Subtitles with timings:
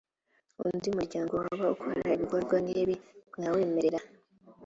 [0.67, 2.95] undi muryango waba ukora ibikorwa nkibi
[3.37, 3.99] mwawemerera.